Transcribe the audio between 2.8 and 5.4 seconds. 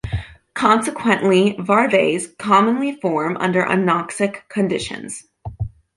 form under anoxic conditions.